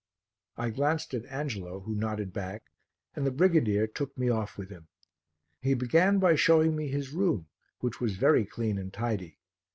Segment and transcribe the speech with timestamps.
[0.57, 2.71] I glanced at Angelo who nodded back
[3.15, 4.87] and the brigadier took me off with him.
[5.61, 7.49] He began by showing me his room
[7.81, 9.37] which was very clean and tidy.